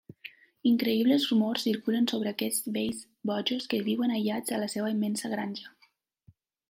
[0.67, 3.03] Increïbles rumors circulen sobre aquests vells
[3.33, 5.75] bojos que viuen aïllats a la seva immensa granja.